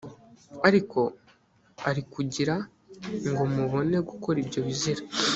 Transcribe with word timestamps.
ariko 0.67 0.99
ari 1.89 2.01
ukugira 2.05 2.55
ngo 3.29 3.43
mubone 3.53 3.97
gukora 4.09 4.37
ibyo 4.43 4.59
bizira 4.67 5.03